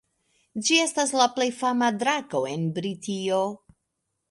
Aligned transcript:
Ĝi 0.67 0.77
estas 0.83 1.13
la 1.19 1.27
plej 1.35 1.47
fama 1.59 1.91
drako 2.05 2.43
en 2.55 2.67
Britio. 2.79 3.45